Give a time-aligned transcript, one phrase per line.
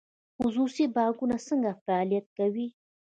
[0.39, 2.67] خصوصي بانکونه څنګه فعالیت کوي؟